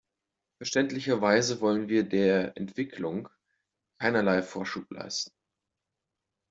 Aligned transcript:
Verständlicherweise 0.57 1.61
wollen 1.61 1.87
wir 1.87 2.01
der 2.03 2.57
Entwicklung 2.57 3.29
keinerlei 3.99 4.41
Vorschub 4.41 4.89
leisten. 4.89 5.31